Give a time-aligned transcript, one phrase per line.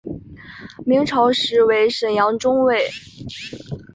[0.83, 2.89] 明朝时为沈阳中卫。